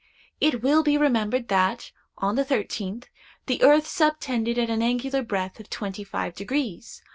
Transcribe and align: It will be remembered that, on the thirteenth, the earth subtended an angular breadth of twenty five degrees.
It 0.39 0.63
will 0.63 0.81
be 0.81 0.97
remembered 0.97 1.47
that, 1.49 1.91
on 2.17 2.33
the 2.35 2.43
thirteenth, 2.43 3.07
the 3.45 3.61
earth 3.61 3.85
subtended 3.85 4.57
an 4.57 4.81
angular 4.81 5.21
breadth 5.21 5.59
of 5.59 5.69
twenty 5.69 6.03
five 6.03 6.33
degrees. 6.33 7.03